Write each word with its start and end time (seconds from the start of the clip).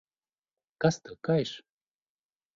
Kas 0.81 0.97
tev 1.03 1.17
kaiš? 1.29 1.53